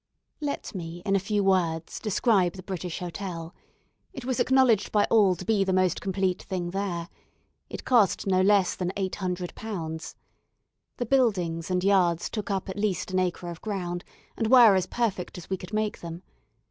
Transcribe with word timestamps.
Let 0.39 0.73
me, 0.73 1.03
in 1.05 1.15
a 1.15 1.19
few 1.19 1.43
words, 1.43 1.99
describe 1.99 2.53
the 2.53 2.63
British 2.63 2.97
Hotel. 2.97 3.53
It 4.13 4.25
was 4.25 4.39
acknowledged 4.39 4.91
by 4.91 5.05
all 5.11 5.35
to 5.35 5.45
be 5.45 5.63
the 5.63 5.71
most 5.73 6.01
complete 6.01 6.41
thing 6.41 6.71
there. 6.71 7.07
It 7.69 7.85
cost 7.85 8.25
no 8.25 8.41
less 8.41 8.75
than 8.75 8.89
£800. 8.97 10.15
The 10.97 11.05
buildings 11.05 11.69
and 11.69 11.83
yards 11.83 12.31
took 12.31 12.49
up 12.49 12.67
at 12.67 12.79
least 12.79 13.11
an 13.11 13.19
acre 13.19 13.51
of 13.51 13.61
ground, 13.61 14.03
and 14.35 14.47
were 14.47 14.73
as 14.73 14.87
perfect 14.87 15.37
as 15.37 15.51
we 15.51 15.57
could 15.57 15.71
make 15.71 15.99
them. 15.99 16.23